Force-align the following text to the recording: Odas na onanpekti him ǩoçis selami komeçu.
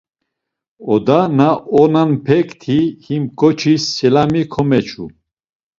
Odas 0.93 1.29
na 1.37 1.49
onanpekti 1.81 2.79
him 3.05 3.23
ǩoçis 3.39 3.83
selami 3.95 4.43
komeçu. 4.53 5.05